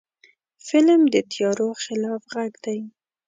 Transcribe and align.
فلم 0.67 1.01
د 1.13 1.15
تیارو 1.31 1.69
خلاف 1.83 2.21
غږ 2.33 2.53
دی 2.65 2.79